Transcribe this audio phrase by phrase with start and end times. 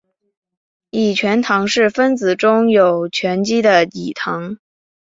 [0.89, 4.57] 己醛糖是分子中有醛基的己糖。